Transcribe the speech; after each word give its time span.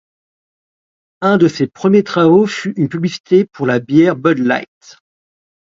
Un 1.21 1.37
de 1.37 1.47
ses 1.47 1.67
premiers 1.67 2.03
travaux 2.03 2.47
fut 2.47 2.73
une 2.75 2.89
publicité 2.89 3.45
pour 3.45 3.67
la 3.67 3.77
bière 3.79 4.15
Bud 4.15 4.39
Light. 4.39 4.97